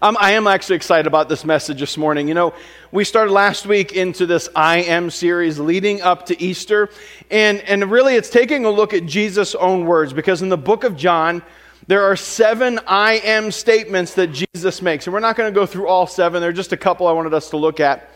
[0.00, 2.26] Um, I am actually excited about this message this morning.
[2.26, 2.54] You know,
[2.92, 6.88] we started last week into this I Am series leading up to Easter.
[7.30, 10.84] And, and really, it's taking a look at Jesus' own words because in the book
[10.84, 11.42] of John,
[11.88, 15.06] there are seven I am statements that Jesus makes.
[15.06, 17.12] And we're not going to go through all seven, there are just a couple I
[17.12, 18.08] wanted us to look at.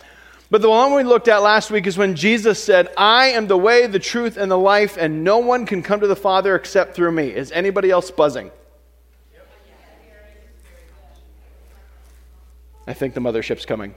[0.50, 3.58] But the one we looked at last week is when Jesus said, I am the
[3.58, 6.94] way, the truth, and the life, and no one can come to the Father except
[6.94, 7.34] through me.
[7.34, 8.52] Is anybody else buzzing?
[12.86, 13.94] I think the mothership's coming.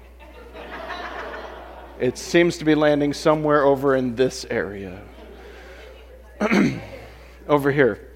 [1.99, 5.01] it seems to be landing somewhere over in this area.
[7.47, 8.09] over here.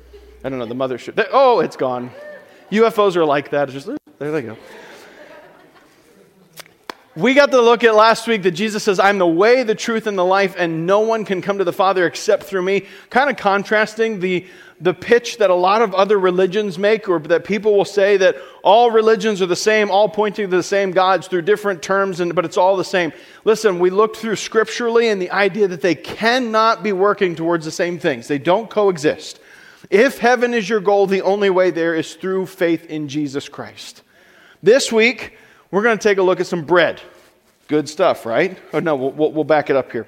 [0.44, 1.28] I don't know, the mothership.
[1.31, 2.12] Oh, it's gone.
[2.72, 3.70] UFOs are like that.
[3.70, 4.58] It's just, there they go.
[7.16, 10.08] We got to look at last week that Jesus says, I'm the way, the truth,
[10.08, 12.88] and the life, and no one can come to the Father except through me.
[13.12, 14.48] Kind of contrasting the,
[14.81, 18.38] the pitch that a lot of other religions make, or that people will say that
[18.63, 22.34] all religions are the same, all pointing to the same gods through different terms, and,
[22.34, 23.14] but it's all the same.
[23.45, 27.72] Listen, we looked through scripturally and the idea that they cannot be working towards the
[27.72, 29.39] same things, they don't coexist.
[29.91, 34.02] If heaven is your goal, the only way there is through faith in Jesus Christ.
[34.64, 35.38] This week,
[35.73, 37.02] we're going to take a look at some bread.
[37.67, 38.59] Good stuff, right?
[38.73, 40.05] Oh, no, we'll, we'll back it up here.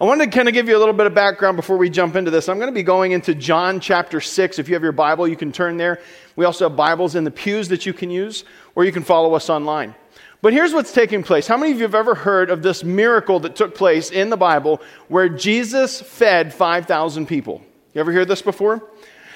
[0.00, 2.16] I wanted to kind of give you a little bit of background before we jump
[2.16, 2.48] into this.
[2.48, 4.58] I'm going to be going into John chapter 6.
[4.58, 6.00] If you have your Bible, you can turn there.
[6.34, 9.34] We also have Bibles in the pews that you can use, or you can follow
[9.34, 9.94] us online.
[10.40, 11.46] But here's what's taking place.
[11.46, 14.38] How many of you have ever heard of this miracle that took place in the
[14.38, 17.60] Bible where Jesus fed 5,000 people?
[17.92, 18.82] You ever hear this before?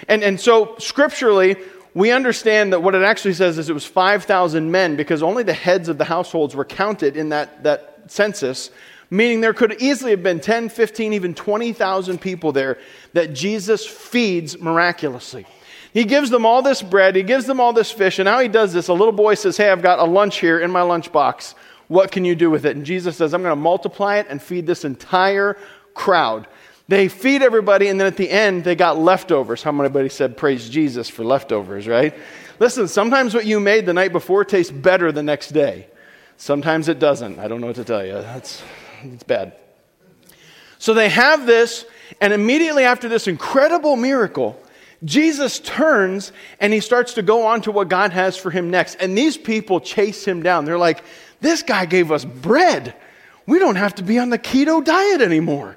[0.09, 1.57] And, and so, scripturally,
[1.97, 5.55] we understand that what it actually says is it was 5,000 men because only the
[5.55, 8.71] heads of the households were counted in that, that census,
[9.09, 12.77] meaning there could easily have been 10, 15, even 20,000 people there
[13.15, 15.47] that Jesus feeds miraculously.
[15.95, 18.49] He gives them all this bread, he gives them all this fish, and now he
[18.49, 18.89] does this.
[18.89, 21.55] A little boy says, Hey, I've got a lunch here in my lunchbox.
[21.89, 22.77] What can you do with it?
[22.77, 25.57] And Jesus says, I'm going to multiply it and feed this entire
[25.95, 26.47] crowd.
[26.89, 29.63] They feed everybody, and then at the end, they got leftovers.
[29.63, 32.15] How many said, Praise Jesus for leftovers, right?
[32.61, 35.89] Listen, sometimes what you made the night before tastes better the next day.
[36.37, 37.39] Sometimes it doesn't.
[37.39, 38.13] I don't know what to tell you.
[38.13, 38.63] That's
[39.03, 39.57] it's bad.
[40.79, 41.87] So they have this,
[42.21, 44.61] and immediately after this incredible miracle,
[45.05, 48.95] Jesus turns and he starts to go on to what God has for him next.
[48.97, 50.65] And these people chase him down.
[50.65, 51.03] They're like,
[51.41, 52.95] This guy gave us bread.
[53.45, 55.77] We don't have to be on the keto diet anymore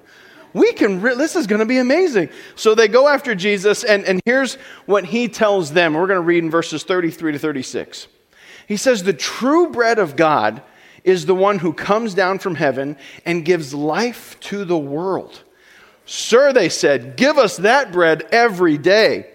[0.54, 2.30] we can, re- this is going to be amazing.
[2.56, 4.56] So they go after Jesus, and, and here's
[4.86, 5.94] what he tells them.
[5.94, 8.08] We're going to read in verses 33 to 36.
[8.68, 10.62] He says, The true bread of God
[11.04, 15.44] is the one who comes down from heaven and gives life to the world.
[16.06, 19.32] Sir, they said, give us that bread every day.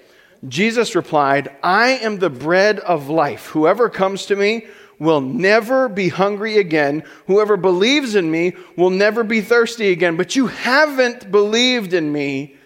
[0.48, 3.46] Jesus replied, I am the bread of life.
[3.46, 4.66] Whoever comes to me
[4.98, 7.04] will never be hungry again.
[7.26, 10.16] Whoever believes in me will never be thirsty again.
[10.16, 12.56] But you haven't believed in me,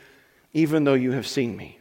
[0.53, 1.78] even though you have seen me.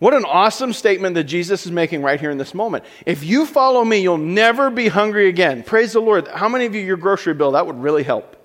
[0.00, 2.84] What an awesome statement that Jesus is making right here in this moment.
[3.04, 5.62] If you follow me, you'll never be hungry again.
[5.62, 6.26] Praise the Lord.
[6.26, 8.36] How many of you, your grocery bill, that would really help?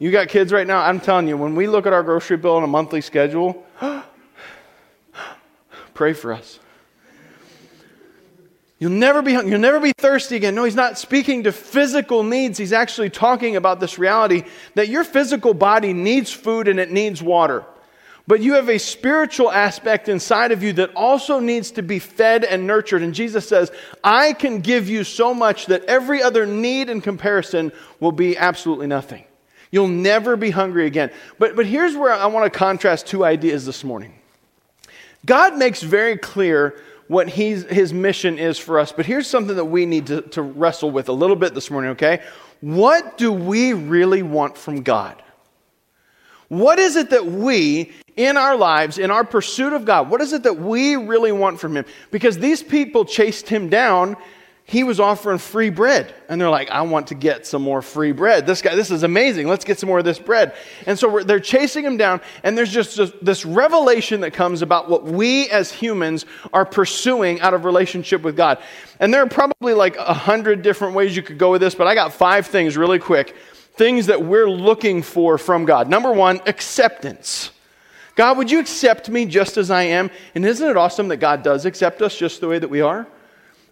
[0.00, 0.80] You got kids right now?
[0.82, 3.64] I'm telling you, when we look at our grocery bill on a monthly schedule,
[5.94, 6.58] pray for us.
[8.82, 9.52] You'll never be hungry.
[9.52, 10.56] you'll never be thirsty again.
[10.56, 12.58] No, he's not speaking to physical needs.
[12.58, 14.42] He's actually talking about this reality
[14.74, 17.64] that your physical body needs food and it needs water.
[18.26, 22.42] But you have a spiritual aspect inside of you that also needs to be fed
[22.42, 23.02] and nurtured.
[23.02, 23.70] And Jesus says,
[24.02, 28.88] I can give you so much that every other need in comparison will be absolutely
[28.88, 29.22] nothing.
[29.70, 31.12] You'll never be hungry again.
[31.38, 34.18] But, but here's where I want to contrast two ideas this morning.
[35.24, 38.92] God makes very clear what he's, his mission is for us.
[38.92, 41.92] But here's something that we need to, to wrestle with a little bit this morning,
[41.92, 42.22] okay?
[42.60, 45.22] What do we really want from God?
[46.48, 50.32] What is it that we, in our lives, in our pursuit of God, what is
[50.32, 51.86] it that we really want from Him?
[52.10, 54.16] Because these people chased Him down
[54.64, 56.14] he was offering free bread.
[56.28, 58.46] And they're like, I want to get some more free bread.
[58.46, 59.48] This guy, this is amazing.
[59.48, 60.54] Let's get some more of this bread.
[60.86, 65.04] And so they're chasing him down, and there's just this revelation that comes about what
[65.04, 68.62] we as humans are pursuing out of relationship with God.
[69.00, 71.86] And there are probably like a hundred different ways you could go with this, but
[71.86, 73.36] I got five things really quick.
[73.74, 75.88] Things that we're looking for from God.
[75.88, 77.50] Number one, acceptance.
[78.14, 80.10] God, would you accept me just as I am?
[80.34, 83.06] And isn't it awesome that God does accept us just the way that we are?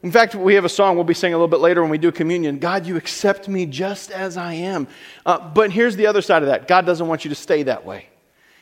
[0.02, 1.98] In fact, we have a song we'll be singing a little bit later when we
[1.98, 4.88] do communion God, you accept me just as I am.
[5.26, 7.84] Uh, but here's the other side of that God doesn't want you to stay that
[7.84, 8.06] way.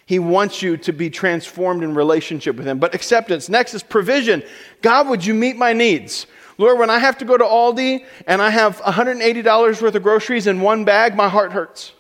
[0.05, 2.79] He wants you to be transformed in relationship with Him.
[2.79, 3.49] But acceptance.
[3.49, 4.43] Next is provision.
[4.81, 6.27] God, would you meet my needs?
[6.57, 10.47] Lord, when I have to go to Aldi and I have $180 worth of groceries
[10.49, 11.93] in one bag, my heart hurts.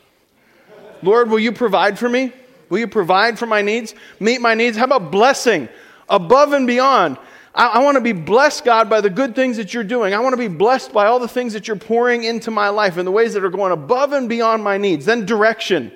[1.03, 2.33] Lord, will you provide for me?
[2.71, 3.95] Will you provide for my needs?
[4.19, 4.77] Meet my needs?
[4.77, 5.69] How about blessing
[6.09, 7.19] above and beyond?
[7.59, 10.15] I, I want to be blessed, God, by the good things that you're doing.
[10.15, 12.97] I want to be blessed by all the things that you're pouring into my life
[12.97, 15.05] in the ways that are going above and beyond my needs.
[15.05, 15.93] Then direction.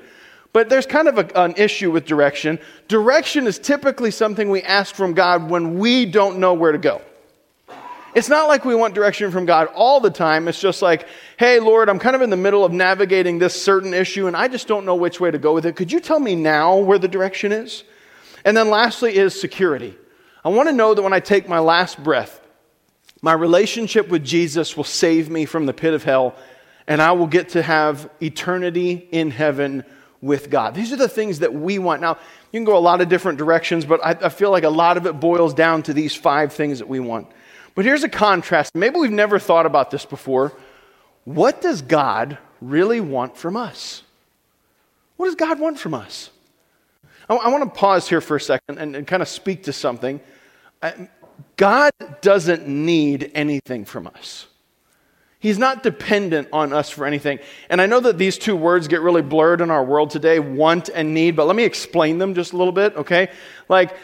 [0.52, 2.58] But there's kind of a, an issue with direction.
[2.88, 7.00] Direction is typically something we ask from God when we don't know where to go.
[8.14, 10.46] It's not like we want direction from God all the time.
[10.46, 11.06] It's just like,
[11.38, 14.48] hey, Lord, I'm kind of in the middle of navigating this certain issue and I
[14.48, 15.76] just don't know which way to go with it.
[15.76, 17.84] Could you tell me now where the direction is?
[18.44, 19.96] And then lastly is security.
[20.44, 22.40] I want to know that when I take my last breath,
[23.20, 26.34] my relationship with Jesus will save me from the pit of hell
[26.86, 29.84] and I will get to have eternity in heaven
[30.20, 30.74] with God.
[30.74, 32.00] These are the things that we want.
[32.00, 32.18] Now,
[32.50, 34.96] you can go a lot of different directions, but I, I feel like a lot
[34.96, 37.28] of it boils down to these five things that we want.
[37.74, 38.74] But here's a contrast.
[38.74, 40.52] Maybe we've never thought about this before.
[41.24, 44.02] What does God really want from us?
[45.16, 46.30] What does God want from us?
[47.28, 49.72] I, I want to pause here for a second and, and kind of speak to
[49.72, 50.20] something.
[50.80, 50.92] Uh,
[51.56, 54.46] God doesn't need anything from us.
[55.42, 57.40] He's not dependent on us for anything.
[57.68, 60.88] And I know that these two words get really blurred in our world today want
[60.88, 63.28] and need, but let me explain them just a little bit, okay?
[63.68, 63.96] Like,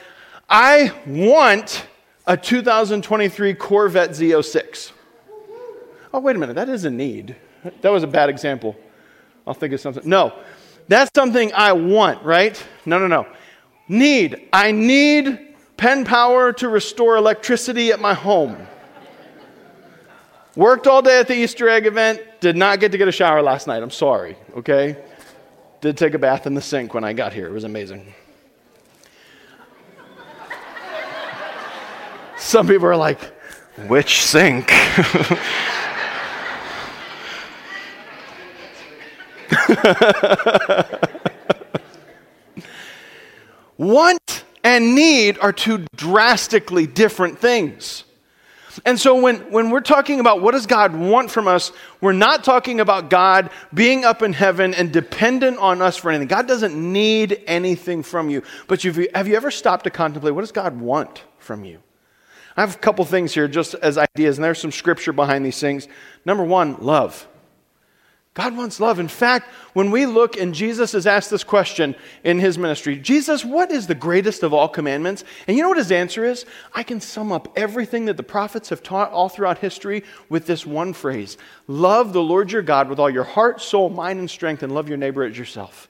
[0.50, 1.86] I want
[2.26, 4.90] a 2023 Corvette Z06.
[6.12, 7.36] Oh, wait a minute, that is a need.
[7.82, 8.76] That was a bad example.
[9.46, 10.08] I'll think of something.
[10.08, 10.32] No,
[10.88, 12.62] that's something I want, right?
[12.84, 13.26] No, no, no.
[13.88, 14.48] Need.
[14.52, 18.56] I need Penn Power to restore electricity at my home.
[20.56, 23.40] Worked all day at the Easter egg event, did not get to get a shower
[23.42, 23.82] last night.
[23.82, 24.96] I'm sorry, okay?
[25.80, 27.46] Did take a bath in the sink when I got here.
[27.46, 28.12] It was amazing.
[32.38, 33.20] Some people are like,
[33.86, 34.72] which sink?
[43.78, 48.04] Want and need are two drastically different things.
[48.84, 52.44] And so when, when we're talking about what does God want from us, we're not
[52.44, 56.28] talking about God being up in heaven and dependent on us for anything.
[56.28, 58.42] God doesn't need anything from you.
[58.66, 61.80] But have you ever stopped to contemplate what does God want from you?
[62.56, 65.60] I have a couple things here just as ideas, and there's some scripture behind these
[65.60, 65.86] things.
[66.24, 67.26] Number one, love.
[68.38, 69.00] God wants love.
[69.00, 73.44] In fact, when we look and Jesus is asked this question in his ministry Jesus,
[73.44, 75.24] what is the greatest of all commandments?
[75.48, 76.46] And you know what his answer is?
[76.72, 80.64] I can sum up everything that the prophets have taught all throughout history with this
[80.64, 81.36] one phrase
[81.66, 84.88] Love the Lord your God with all your heart, soul, mind, and strength, and love
[84.88, 85.88] your neighbor as yourself.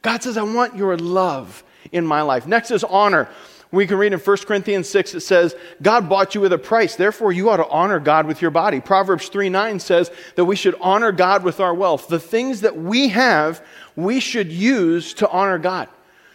[0.00, 1.62] God says, I want your love
[1.92, 2.46] in my life.
[2.46, 3.28] Next is honor.
[3.72, 6.94] We can read in 1 Corinthians 6, it says, God bought you with a price.
[6.94, 8.80] Therefore, you ought to honor God with your body.
[8.80, 12.06] Proverbs 3 9 says that we should honor God with our wealth.
[12.06, 13.64] The things that we have,
[13.96, 15.88] we should use to honor God.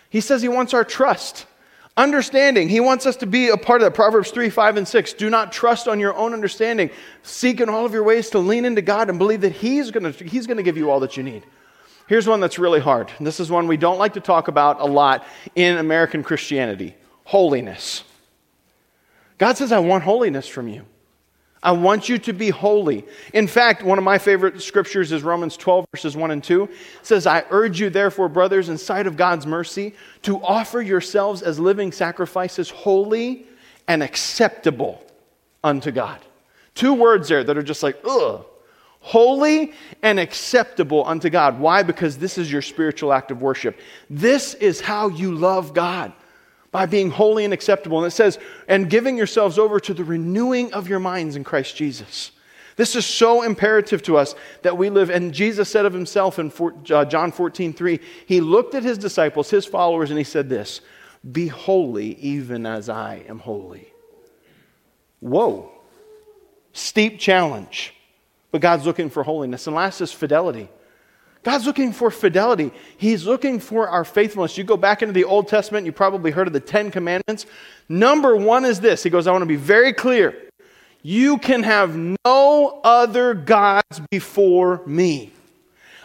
[0.09, 1.45] He says he wants our trust.
[1.95, 2.69] Understanding.
[2.69, 3.93] He wants us to be a part of that.
[3.93, 5.13] Proverbs 3, 5, and 6.
[5.13, 6.89] Do not trust on your own understanding.
[7.21, 10.11] Seek in all of your ways to lean into God and believe that He's going
[10.11, 11.43] to, he's going to give you all that you need.
[12.07, 13.11] Here's one that's really hard.
[13.19, 15.25] This is one we don't like to talk about a lot
[15.55, 16.95] in American Christianity
[17.27, 18.05] holiness.
[19.37, 20.83] God says, I want holiness from you.
[21.61, 23.05] I want you to be holy.
[23.33, 26.63] In fact, one of my favorite scriptures is Romans 12, verses 1 and 2.
[26.63, 26.69] It
[27.01, 31.59] says, I urge you, therefore, brothers, in sight of God's mercy, to offer yourselves as
[31.59, 33.45] living sacrifices, holy
[33.89, 35.03] and acceptable
[35.65, 36.21] unto God.
[36.75, 38.45] Two words there that are just like, ugh.
[39.01, 41.59] Holy and acceptable unto God.
[41.59, 41.83] Why?
[41.83, 43.77] Because this is your spiritual act of worship.
[44.09, 46.13] This is how you love God
[46.71, 47.97] by being holy and acceptable.
[47.97, 51.75] And it says, and giving yourselves over to the renewing of your minds in Christ
[51.75, 52.31] Jesus.
[52.75, 55.09] This is so imperative to us that we live.
[55.09, 56.51] And Jesus said of himself in
[56.91, 60.81] uh, John 14, 3, he looked at his disciples, his followers, and he said this
[61.29, 63.91] Be holy even as I am holy.
[65.19, 65.71] Whoa.
[66.73, 67.95] Steep challenge.
[68.51, 69.65] But God's looking for holiness.
[69.65, 70.69] And last is fidelity.
[71.43, 72.71] God's looking for fidelity.
[72.97, 74.57] He's looking for our faithfulness.
[74.57, 77.45] You go back into the Old Testament, you probably heard of the Ten Commandments.
[77.87, 80.35] Number one is this He goes, I want to be very clear.
[81.03, 85.31] You can have no other gods before me.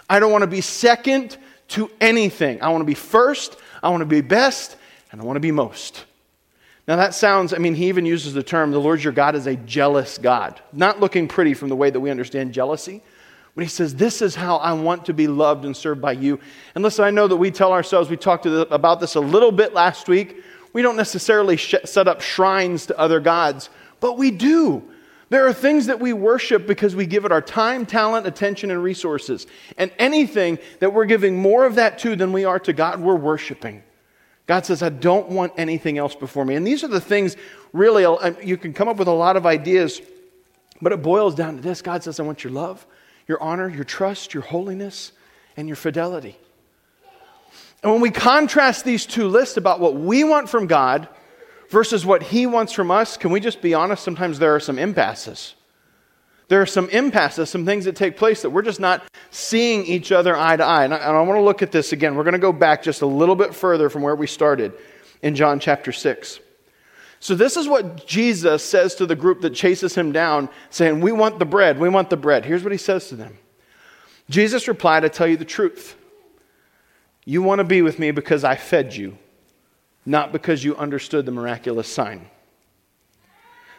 [0.08, 1.36] I don't want to be second
[1.68, 2.62] to anything.
[2.62, 4.76] I want to be first, I want to be best,
[5.10, 6.04] and I want to be most.
[6.86, 9.46] Now, that sounds, I mean, he even uses the term, the Lord your God is
[9.46, 10.60] a jealous God.
[10.72, 13.02] Not looking pretty from the way that we understand jealousy.
[13.54, 16.40] But he says, This is how I want to be loved and served by you.
[16.74, 19.74] And listen, I know that we tell ourselves, we talked about this a little bit
[19.74, 20.42] last week.
[20.72, 23.68] We don't necessarily sh- set up shrines to other gods,
[24.00, 24.82] but we do.
[25.28, 28.82] There are things that we worship because we give it our time, talent, attention, and
[28.82, 29.46] resources.
[29.78, 33.16] And anything that we're giving more of that to than we are to God, we're
[33.16, 33.82] worshiping.
[34.46, 36.54] God says, I don't want anything else before me.
[36.54, 37.38] And these are the things,
[37.72, 40.02] really, uh, you can come up with a lot of ideas,
[40.82, 42.86] but it boils down to this God says, I want your love,
[43.26, 45.12] your honor, your trust, your holiness,
[45.56, 46.36] and your fidelity.
[47.82, 51.08] And when we contrast these two lists about what we want from God
[51.68, 54.04] versus what He wants from us, can we just be honest?
[54.04, 55.54] Sometimes there are some impasses.
[56.48, 60.12] There are some impasses, some things that take place that we're just not seeing each
[60.12, 60.84] other eye to eye.
[60.84, 62.14] And I, and I want to look at this again.
[62.14, 64.72] We're going to go back just a little bit further from where we started
[65.22, 66.40] in John chapter 6.
[67.22, 71.12] So, this is what Jesus says to the group that chases him down, saying, We
[71.12, 72.44] want the bread, we want the bread.
[72.44, 73.38] Here's what he says to them
[74.28, 75.94] Jesus replied, I tell you the truth.
[77.24, 79.16] You want to be with me because I fed you,
[80.04, 82.28] not because you understood the miraculous sign.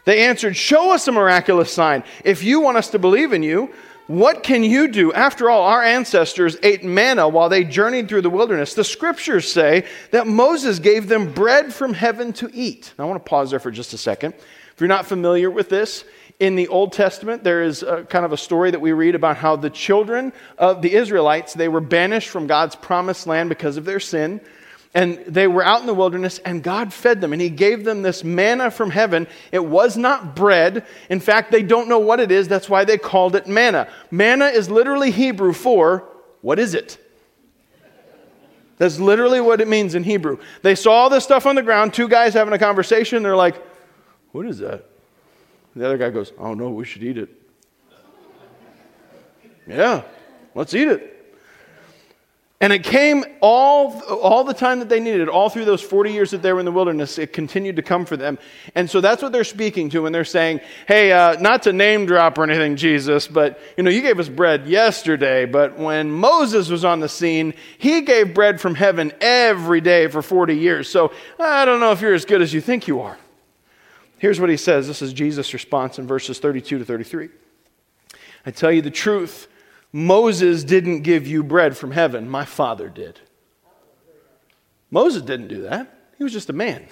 [0.05, 2.05] They answered, Show us a miraculous sign.
[2.23, 3.73] If you want us to believe in you,
[4.07, 5.13] what can you do?
[5.13, 8.73] After all, our ancestors ate manna while they journeyed through the wilderness.
[8.73, 12.93] The scriptures say that Moses gave them bread from heaven to eat.
[12.97, 14.33] Now, I want to pause there for just a second.
[14.33, 16.03] If you're not familiar with this,
[16.39, 19.37] in the Old Testament, there is a, kind of a story that we read about
[19.37, 23.85] how the children of the Israelites, they were banished from God's promised land because of
[23.85, 24.41] their sin.
[24.95, 28.03] And they were out in the wilderness, and God fed them, and He gave them
[28.03, 29.27] this manna from heaven.
[29.51, 30.85] It was not bread.
[31.09, 32.47] In fact, they don't know what it is.
[32.47, 33.87] That's why they called it manna.
[34.11, 36.07] Manna is literally Hebrew for
[36.41, 36.99] what is it?
[38.77, 40.39] That's literally what it means in Hebrew.
[40.61, 43.23] They saw all this stuff on the ground, two guys having a conversation.
[43.23, 43.55] They're like,
[44.31, 44.85] What is that?
[45.75, 47.29] The other guy goes, Oh no, we should eat it.
[49.65, 50.03] yeah,
[50.53, 51.12] let's eat it.
[52.63, 56.31] And it came all, all the time that they needed, all through those 40 years
[56.31, 58.39] that they were in the wilderness, it continued to come for them.
[58.73, 62.05] And so that's what they're speaking to when they're saying, hey, uh, not to name
[62.05, 66.69] drop or anything, Jesus, but, you know, you gave us bread yesterday, but when Moses
[66.69, 70.87] was on the scene, he gave bread from heaven every day for 40 years.
[70.87, 73.17] So I don't know if you're as good as you think you are.
[74.19, 74.87] Here's what he says.
[74.87, 77.27] This is Jesus' response in verses 32 to 33.
[78.45, 79.49] I tell you the truth.
[79.93, 83.19] Moses didn't give you bread from heaven, my father did.
[84.89, 86.11] Moses didn't do that.
[86.17, 86.87] He was just a man.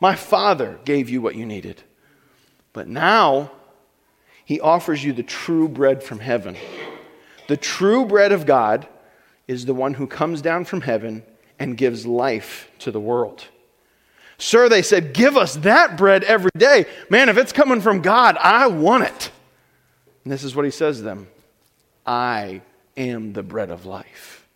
[0.00, 1.82] My father gave you what you needed.
[2.72, 3.52] But now,
[4.44, 6.56] he offers you the true bread from heaven.
[7.46, 8.88] The true bread of God
[9.46, 11.22] is the one who comes down from heaven
[11.58, 13.46] and gives life to the world.
[14.36, 16.86] Sir, they said, give us that bread every day.
[17.08, 19.30] Man, if it's coming from God, I want it.
[20.24, 21.28] And this is what he says to them
[22.06, 22.62] I
[22.96, 24.46] am the bread of life.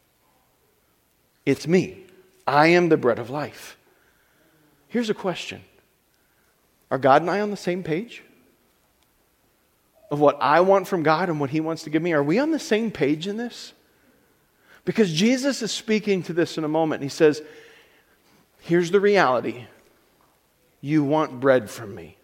[1.47, 2.05] It's me.
[2.47, 3.77] I am the bread of life.
[4.89, 5.63] Here's a question
[6.91, 8.23] Are God and I on the same page?
[10.11, 12.15] Of what I want from God and what He wants to give me?
[12.15, 13.75] Are we on the same page in this?
[14.87, 17.03] Because Jesus is speaking to this in a moment.
[17.03, 17.43] He says,
[18.61, 19.67] Here's the reality
[20.81, 22.17] you want bread from me,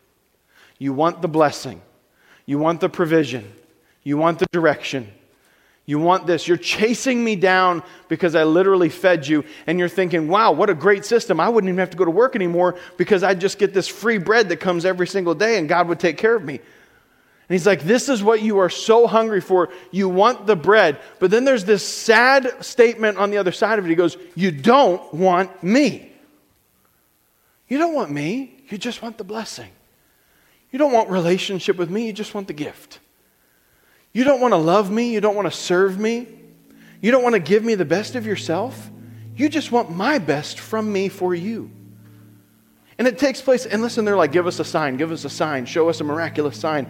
[0.78, 1.82] you want the blessing,
[2.46, 3.52] you want the provision.
[4.04, 5.10] You want the direction.
[5.86, 6.48] You want this.
[6.48, 9.44] You're chasing me down because I literally fed you.
[9.66, 11.40] And you're thinking, wow, what a great system.
[11.40, 14.18] I wouldn't even have to go to work anymore because I'd just get this free
[14.18, 16.54] bread that comes every single day and God would take care of me.
[16.54, 19.68] And he's like, this is what you are so hungry for.
[19.90, 20.98] You want the bread.
[21.18, 23.88] But then there's this sad statement on the other side of it.
[23.90, 26.10] He goes, You don't want me.
[27.68, 28.54] You don't want me.
[28.70, 29.70] You just want the blessing.
[30.70, 32.06] You don't want relationship with me.
[32.06, 32.98] You just want the gift.
[34.14, 35.12] You don't want to love me.
[35.12, 36.28] You don't want to serve me.
[37.02, 38.90] You don't want to give me the best of yourself.
[39.36, 41.70] You just want my best from me for you.
[42.96, 45.28] And it takes place, and listen, they're like, give us a sign, give us a
[45.28, 46.86] sign, show us a miraculous sign.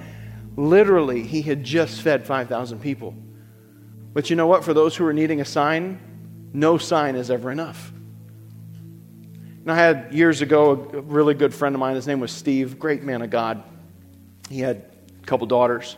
[0.55, 3.15] Literally, he had just fed 5,000 people.
[4.13, 4.63] But you know what?
[4.63, 5.99] For those who are needing a sign,
[6.53, 7.91] no sign is ever enough.
[9.63, 12.79] And I had years ago a really good friend of mine, his name was Steve,
[12.79, 13.65] great man of God.
[14.51, 14.85] He had
[15.23, 15.97] a couple daughters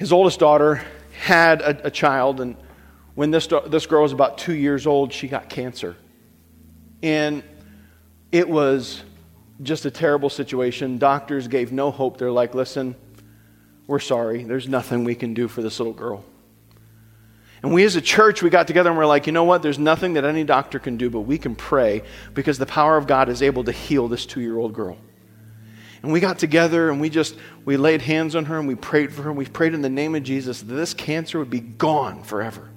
[0.00, 0.82] his oldest daughter
[1.20, 2.56] had a, a child, and
[3.16, 5.94] when this, this girl was about two years old, she got cancer.
[7.02, 7.42] And
[8.32, 9.02] it was
[9.62, 10.96] just a terrible situation.
[10.96, 12.16] Doctors gave no hope.
[12.16, 12.96] They're like, listen,
[13.86, 14.42] we're sorry.
[14.42, 16.24] There's nothing we can do for this little girl.
[17.62, 19.60] And we as a church, we got together and we're like, you know what?
[19.60, 23.06] There's nothing that any doctor can do, but we can pray because the power of
[23.06, 24.96] God is able to heal this two year old girl.
[26.02, 29.12] And we got together and we just, we laid hands on her and we prayed
[29.12, 31.60] for her and we prayed in the name of Jesus that this cancer would be
[31.60, 32.70] gone forever.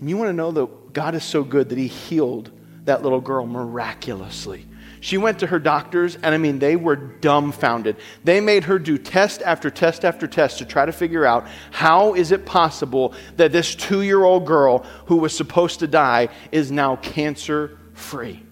[0.00, 2.50] And you want to know that God is so good that He healed
[2.84, 4.66] that little girl miraculously.
[5.00, 7.96] She went to her doctors, and I mean, they were dumbfounded.
[8.24, 12.14] They made her do test after test after test to try to figure out how
[12.14, 16.72] is it possible that this two year old girl who was supposed to die is
[16.72, 18.42] now cancer free.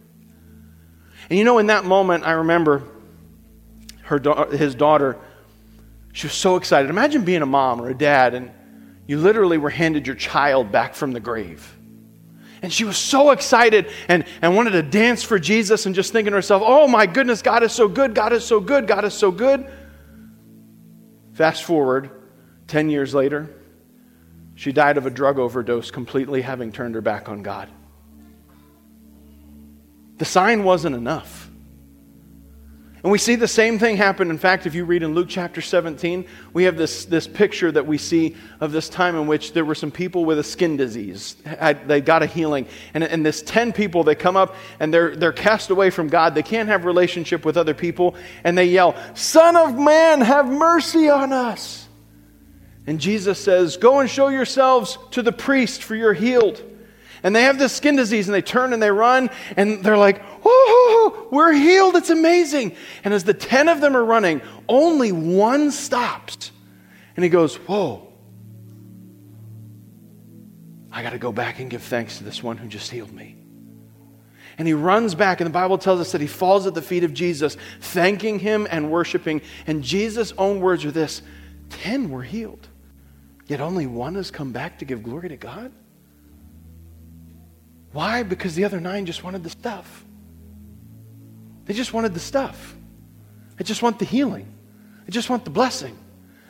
[1.31, 2.83] And you know, in that moment, I remember
[4.05, 5.19] her, his daughter,
[6.13, 6.91] she was so excited.
[6.91, 8.51] Imagine being a mom or a dad, and
[9.07, 11.77] you literally were handed your child back from the grave.
[12.63, 16.31] And she was so excited and, and wanted to dance for Jesus and just thinking
[16.31, 19.13] to herself, oh my goodness, God is so good, God is so good, God is
[19.13, 19.71] so good.
[21.35, 22.11] Fast forward
[22.69, 23.51] 10 years later,
[24.55, 27.69] she died of a drug overdose, completely having turned her back on God.
[30.17, 31.44] The sign wasn't enough.
[33.05, 34.31] And we see the same thing happen.
[34.31, 37.87] In fact, if you read in Luke chapter 17, we have this, this picture that
[37.87, 41.37] we see of this time in which there were some people with a skin disease.
[41.85, 42.67] They got a healing.
[42.95, 46.35] And, and this 10 people, they come up and they're, they're cast away from God.
[46.35, 48.15] They can't have relationship with other people.
[48.43, 51.87] And they yell, Son of man, have mercy on us.
[52.87, 56.63] And Jesus says, Go and show yourselves to the priest, for you're healed
[57.25, 60.23] and they have this skin disease and they turn and they run and they're like,
[60.45, 61.97] oh, we're healed.
[61.97, 62.77] It's amazing.
[63.03, 66.53] And as the 10 of them are running, only one stops.
[67.17, 68.13] And he goes, whoa.
[70.93, 73.37] I got to go back and give thanks to this one who just healed me.
[74.59, 77.03] And he runs back, and the Bible tells us that he falls at the feet
[77.03, 79.41] of Jesus, thanking him and worshiping.
[79.67, 81.23] And Jesus' own words are this
[81.71, 82.69] 10 were healed,
[83.49, 85.73] yet only one has come back to give glory to God?
[87.95, 88.25] Why?
[88.25, 90.05] Because the other nine just wanted the stuff.
[91.65, 92.75] They just wanted the stuff.
[93.59, 94.53] I just want the healing.
[95.07, 95.97] I just want the blessing.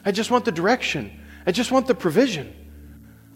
[0.06, 1.20] I just want the direction.
[1.46, 2.50] I just want the provision.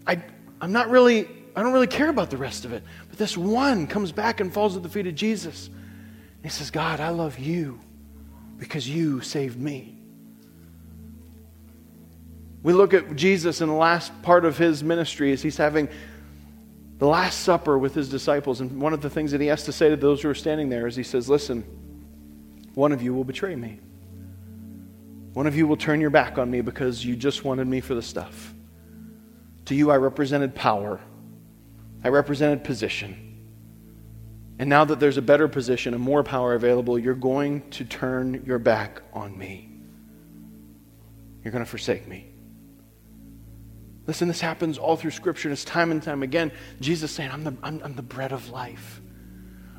[0.07, 0.23] I,
[0.59, 2.83] I'm not really, I don't really care about the rest of it.
[3.09, 5.67] But this one comes back and falls at the feet of Jesus.
[5.67, 7.79] And he says, God, I love you
[8.57, 9.99] because you saved me.
[12.63, 15.89] We look at Jesus in the last part of his ministry as he's having
[16.99, 18.61] the Last Supper with his disciples.
[18.61, 20.69] And one of the things that he has to say to those who are standing
[20.69, 21.63] there is he says, Listen,
[22.75, 23.79] one of you will betray me.
[25.33, 27.95] One of you will turn your back on me because you just wanted me for
[27.95, 28.53] the stuff.
[29.65, 30.99] To you, I represented power,
[32.03, 33.25] I represented position.
[34.57, 38.43] And now that there's a better position and more power available, you're going to turn
[38.45, 39.69] your back on me.
[41.43, 42.29] You're going to forsake me.
[44.09, 46.51] Listen, this happens all through Scripture, and it's time and time again.
[46.79, 49.01] Jesus saying, I'm the, I'm, I'm the bread of life.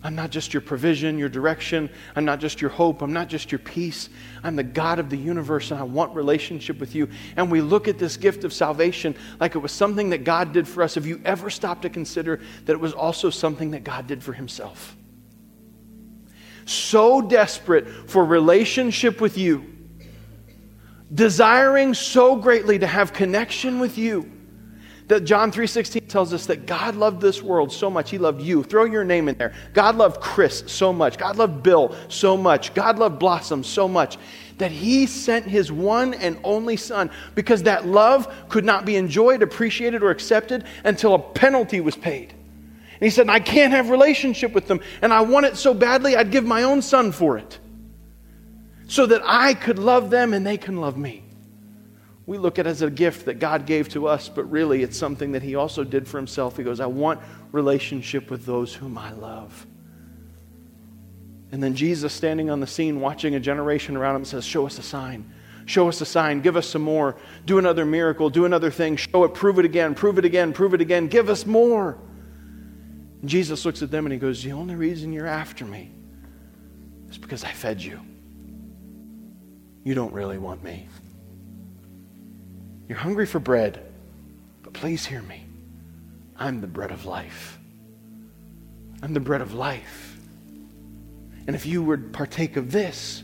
[0.05, 1.91] I'm not just your provision, your direction.
[2.15, 3.03] I'm not just your hope.
[3.03, 4.09] I'm not just your peace.
[4.45, 7.09] I'm the God of the universe, and I want relationship with you.
[7.35, 10.69] And we look at this gift of salvation like it was something that God did
[10.69, 10.95] for us.
[10.95, 14.33] Have you ever stopped to consider that it was also something that God did for
[14.33, 14.97] himself?
[16.67, 19.80] So desperate for relationship with you
[21.13, 24.31] desiring so greatly to have connection with you
[25.11, 28.63] that John 3:16 tells us that God loved this world so much he loved you.
[28.63, 29.53] Throw your name in there.
[29.75, 31.19] God loved Chris so much.
[31.19, 32.73] God loved Bill so much.
[32.75, 34.19] God loved Blossom so much
[34.59, 39.43] that he sent his one and only son because that love could not be enjoyed,
[39.43, 42.33] appreciated or accepted until a penalty was paid.
[42.93, 46.15] And he said, "I can't have relationship with them and I want it so badly
[46.17, 47.59] I'd give my own son for it."
[48.91, 51.23] So that I could love them and they can love me.
[52.27, 54.99] We look at it as a gift that God gave to us, but really it's
[54.99, 56.57] something that He also did for Himself.
[56.57, 57.21] He goes, I want
[57.53, 59.65] relationship with those whom I love.
[61.53, 64.77] And then Jesus, standing on the scene, watching a generation around him, says, Show us
[64.81, 65.33] a sign.
[65.67, 66.41] Show us a sign.
[66.41, 67.17] Give us some more.
[67.47, 68.29] Do another miracle.
[68.29, 68.97] Do another thing.
[68.97, 69.35] Show it.
[69.35, 69.95] Prove it again.
[69.95, 70.53] Prove it again.
[70.53, 71.07] Prove it again.
[71.07, 71.97] Give us more.
[73.21, 75.93] And Jesus looks at them and he goes, The only reason you're after me
[77.09, 78.01] is because I fed you
[79.85, 80.89] you don't really want me.
[82.89, 83.81] You're hungry for bread,
[84.63, 85.47] but please hear me.
[86.37, 87.59] I'm the bread of life.
[89.03, 90.19] I'm the bread of life.
[91.47, 93.23] And if you would partake of this,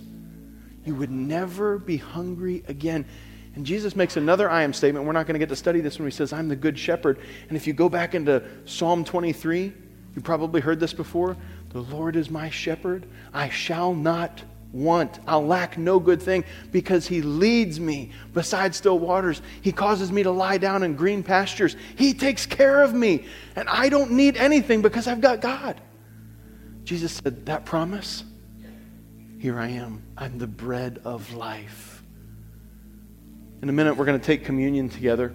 [0.85, 3.07] you would never be hungry again.
[3.55, 5.07] And Jesus makes another I am statement.
[5.07, 7.19] We're not going to get to study this when he says, I'm the good shepherd.
[7.49, 9.73] And if you go back into Psalm 23,
[10.15, 11.37] you probably heard this before.
[11.71, 13.07] The Lord is my shepherd.
[13.33, 14.43] I shall not
[14.77, 15.19] want.
[15.27, 19.43] I'll lack no good thing because He leads me beside still waters.
[19.63, 21.77] He causes me to lie down in green pastures.
[21.97, 23.27] He takes care of me.
[23.55, 25.81] And I don't need anything because I've got God.
[26.85, 28.25] Jesus said, That promise,
[29.39, 30.03] here I am.
[30.17, 32.03] I'm the bread of life.
[33.63, 35.35] In a minute, we're going to take communion together.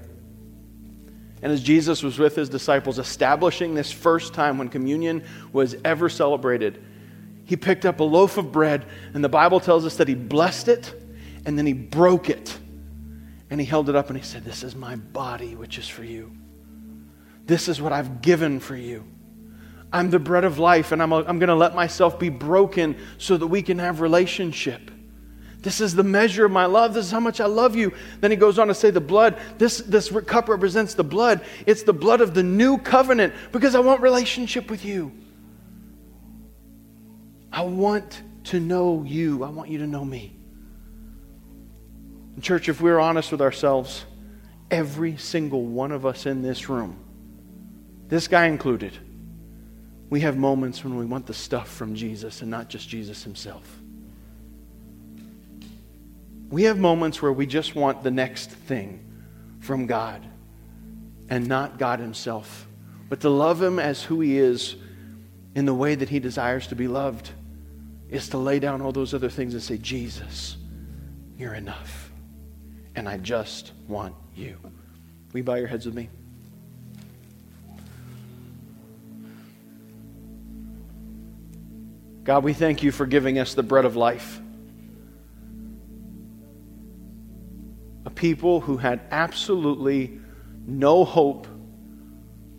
[1.41, 6.07] And as Jesus was with his disciples, establishing this first time when communion was ever
[6.07, 6.83] celebrated,
[7.51, 10.69] he picked up a loaf of bread, and the Bible tells us that he blessed
[10.69, 10.95] it
[11.45, 12.57] and then he broke it.
[13.49, 16.05] And he held it up and he said, This is my body, which is for
[16.05, 16.31] you.
[17.47, 19.03] This is what I've given for you.
[19.91, 23.35] I'm the bread of life, and I'm, I'm going to let myself be broken so
[23.35, 24.89] that we can have relationship.
[25.59, 26.93] This is the measure of my love.
[26.93, 27.91] This is how much I love you.
[28.21, 31.43] Then he goes on to say, The blood, this, this cup represents the blood.
[31.65, 35.11] It's the blood of the new covenant because I want relationship with you.
[37.51, 39.43] I want to know you.
[39.43, 40.35] I want you to know me.
[42.35, 44.05] And church, if we're honest with ourselves,
[44.69, 46.97] every single one of us in this room,
[48.07, 48.97] this guy included,
[50.09, 53.79] we have moments when we want the stuff from Jesus and not just Jesus himself.
[56.49, 59.05] We have moments where we just want the next thing
[59.59, 60.21] from God
[61.29, 62.67] and not God himself,
[63.07, 64.75] but to love him as who he is
[65.55, 67.31] in the way that he desires to be loved
[68.11, 70.57] is to lay down all those other things and say, Jesus,
[71.37, 72.11] you're enough.
[72.95, 74.57] And I just want you.
[75.31, 76.09] Will you bow your heads with me?
[82.25, 84.41] God, we thank you for giving us the bread of life.
[88.05, 90.19] A people who had absolutely
[90.67, 91.47] no hope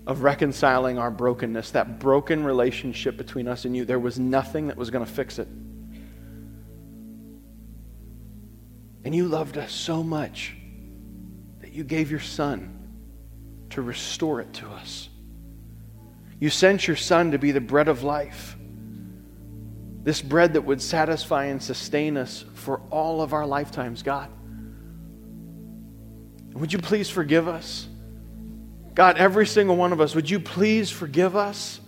[0.07, 3.85] of reconciling our brokenness, that broken relationship between us and you.
[3.85, 5.49] There was nothing that was going to fix it.
[9.05, 10.55] And you loved us so much
[11.61, 12.79] that you gave your son
[13.71, 15.09] to restore it to us.
[16.39, 18.57] You sent your son to be the bread of life.
[20.03, 24.29] This bread that would satisfy and sustain us for all of our lifetimes, God.
[26.55, 27.87] Would you please forgive us?
[28.95, 31.81] God, every single one of us, would you please forgive us?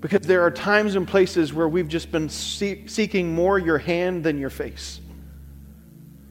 [0.00, 4.38] Because there are times and places where we've just been seeking more your hand than
[4.38, 5.00] your face,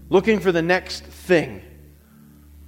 [0.10, 1.62] looking for the next thing,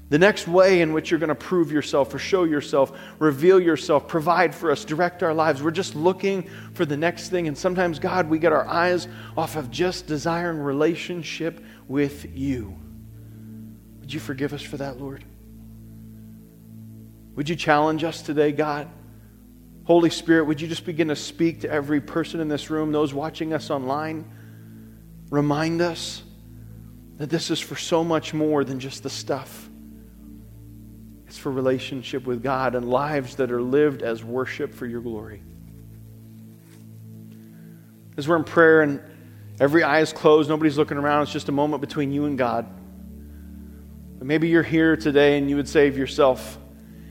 [0.10, 4.08] the next way in which you're going to prove yourself or show yourself, reveal yourself,
[4.08, 5.64] provide for us, direct our lives.
[5.64, 7.48] We're just looking for the next thing.
[7.48, 12.76] And sometimes, God, we get our eyes off of just desiring relationship with you.
[14.02, 15.24] Would you forgive us for that, Lord?
[17.40, 18.90] Would you challenge us today, God?
[19.86, 23.14] Holy Spirit, would you just begin to speak to every person in this room, those
[23.14, 24.30] watching us online?
[25.30, 26.22] Remind us
[27.16, 29.70] that this is for so much more than just the stuff.
[31.28, 35.42] It's for relationship with God and lives that are lived as worship for your glory.
[38.18, 39.00] As we're in prayer and
[39.62, 42.68] every eye is closed, nobody's looking around, it's just a moment between you and God.
[44.18, 46.58] But maybe you're here today and you would of yourself,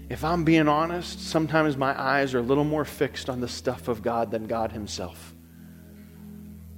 [0.08, 3.88] if I'm being honest, sometimes my eyes are a little more fixed on the stuff
[3.88, 5.34] of God than God Himself.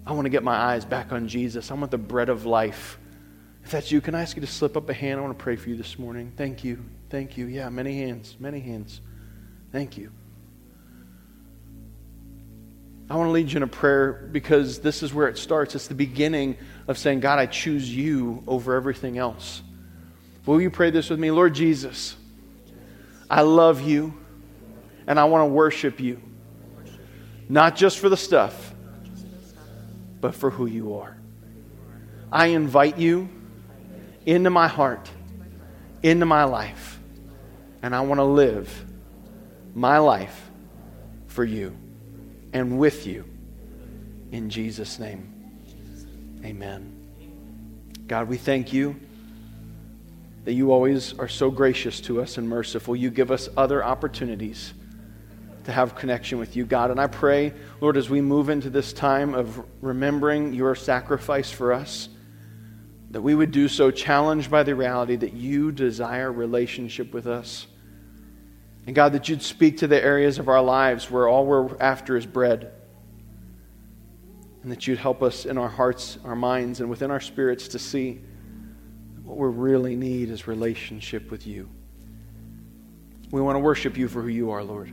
[0.05, 1.71] I want to get my eyes back on Jesus.
[1.71, 2.99] I want the bread of life.
[3.65, 5.21] If that's you, can I ask you to slip up a hand?
[5.21, 6.33] I want to pray for you this morning.
[6.37, 6.85] Thank you.
[7.09, 7.47] Thank you.
[7.47, 8.37] Yeah, many hands.
[8.41, 9.01] Many hands.
[9.71, 10.11] Thank you.
[13.09, 15.75] I want to lead you in a prayer because this is where it starts.
[15.75, 16.57] It's the beginning
[16.89, 19.63] of saying, God, I choose you over everything else.
[20.47, 21.31] Will you pray this with me?
[21.31, 22.17] Lord Jesus.
[23.31, 24.13] I love you
[25.07, 26.21] and I want to worship you.
[27.49, 28.75] Not just for the stuff,
[30.21, 31.17] but for who you are.
[32.33, 33.29] I invite you
[34.27, 35.11] into my heart,
[36.03, 36.99] into my life,
[37.83, 38.85] and I want to live
[39.75, 40.51] my life
[41.27, 41.77] for you
[42.53, 43.25] and with you.
[44.33, 45.33] In Jesus' name,
[46.45, 46.97] amen.
[48.07, 49.01] God, we thank you
[50.45, 52.97] that you always are so gracious to us and merciful.
[52.97, 54.73] You give us other opportunities
[55.65, 56.91] to have connection with you, God.
[56.91, 61.73] And I pray, Lord, as we move into this time of remembering your sacrifice for
[61.73, 62.09] us,
[63.11, 67.67] that we would do so challenged by the reality that you desire relationship with us.
[68.87, 72.17] And God, that you'd speak to the areas of our lives where all we're after
[72.17, 72.73] is bread.
[74.63, 77.79] And that you'd help us in our hearts, our minds, and within our spirits to
[77.79, 78.21] see
[79.31, 81.69] what we really need is relationship with you.
[83.31, 84.93] We want to worship you for who you are, Lord.